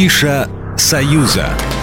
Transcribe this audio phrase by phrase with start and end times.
[0.00, 1.79] Афиша «Союза».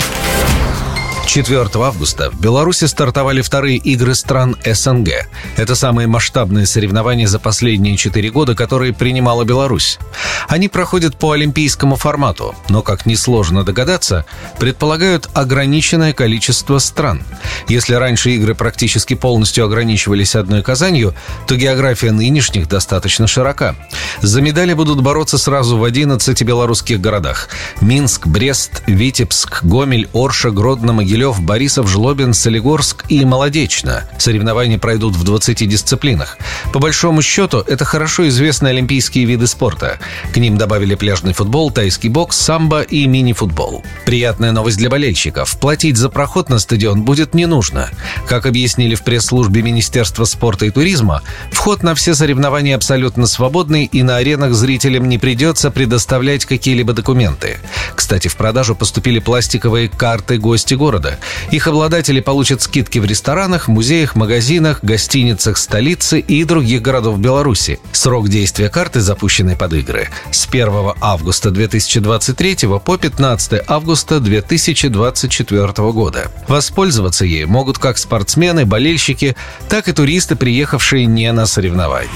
[1.27, 5.09] 4 августа в Беларуси стартовали вторые игры стран СНГ.
[5.57, 10.00] Это самые масштабные соревнования за последние четыре года, которые принимала Беларусь.
[10.48, 14.26] Они проходят по олимпийскому формату, но, как несложно догадаться,
[14.58, 17.21] предполагают ограниченное количество стран.
[17.68, 21.14] Если раньше игры практически полностью ограничивались одной Казанью,
[21.46, 23.75] то география нынешних достаточно широка.
[24.21, 27.50] За медали будут бороться сразу в 11 белорусских городах.
[27.81, 34.03] Минск, Брест, Витебск, Гомель, Орша, Гродно, Могилев, Могилев, Борисов, Жлобин, Солигорск и Молодечно.
[34.20, 36.38] Соревнования пройдут в 20 дисциплинах.
[36.71, 39.98] По большому счету, это хорошо известные олимпийские виды спорта.
[40.31, 43.84] К ним добавили пляжный футбол, тайский бокс, самбо и мини-футбол.
[44.05, 45.59] Приятная новость для болельщиков.
[45.59, 47.89] Платить за проход на стадион будет не нужно.
[48.27, 54.03] Как объяснили в пресс-службе Министерства спорта и туризма, вход на все соревнования абсолютно свободный и
[54.03, 57.58] на аренах зрителям не придется предоставлять какие-либо документы.
[57.95, 61.19] Кстати, в продажу поступили пластиковые карты гости города года.
[61.52, 67.80] Их обладатели получат скидки в ресторанах, музеях, магазинах, гостиницах столицы и других городов Беларуси.
[67.91, 76.31] Срок действия карты, запущенной под игры, с 1 августа 2023 по 15 августа 2024 года.
[76.47, 79.36] Воспользоваться ею могут как спортсмены, болельщики,
[79.69, 82.08] так и туристы, приехавшие не на соревнования.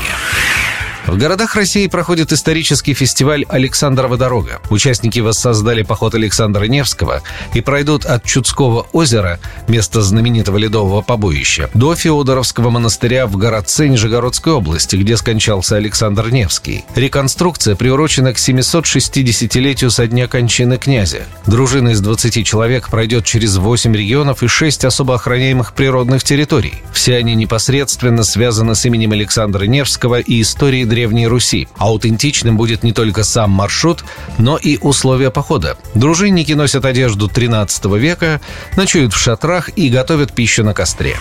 [1.08, 4.62] В городах России проходит исторический фестиваль «Александрова дорога».
[4.70, 11.96] Участники воссоздали поход Александра Невского и пройдут от Чудского озера, места знаменитого ледового побоища, до
[11.96, 16.86] Феодоровского монастыря в городце Нижегородской области, где скончался Александр Невский.
[16.96, 21.24] Реконструкция приурочена к 760-летию со дня кончины князя.
[21.48, 26.84] Дружина из 20 человек пройдет через 8 регионов и 6 особо охраняемых природных территорий.
[26.94, 31.70] Все они непосредственно связаны с именем Александра Невского и историей Древней Руси.
[31.78, 34.03] Аутентичным будет не только сам маршрут,
[34.38, 35.78] но и условия похода.
[35.95, 38.42] Дружинники носят одежду 13 века,
[38.75, 41.16] ночуют в шатрах и готовят пищу на костре.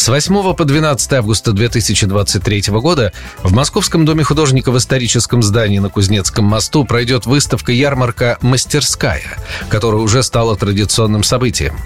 [0.00, 3.12] С 8 по 12 августа 2023 года
[3.42, 9.36] в Московском доме художника в историческом здании на Кузнецком мосту пройдет выставка-ярмарка «Мастерская»,
[9.68, 11.76] которая уже стала традиционным событием.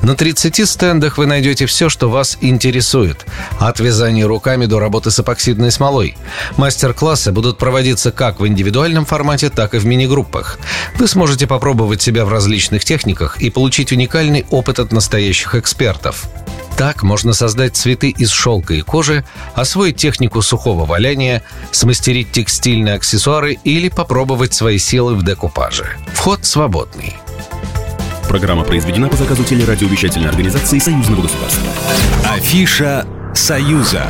[0.00, 3.26] На 30 стендах вы найдете все, что вас интересует.
[3.58, 6.16] От вязания руками до работы с эпоксидной смолой.
[6.56, 10.60] Мастер-классы будут проводиться как в индивидуальном формате, так и в мини-группах.
[11.00, 16.28] Вы сможете попробовать себя в различных техниках и получить уникальный опыт от настоящих экспертов.
[16.76, 23.58] Так можно создать цветы из шелка и кожи, освоить технику сухого валяния, смастерить текстильные аксессуары
[23.64, 25.96] или попробовать свои силы в декупаже.
[26.12, 27.16] Вход свободный.
[28.28, 31.62] Программа произведена по заказу телерадиовещательной организации Союзного государства.
[32.24, 34.06] Афиша «Союза».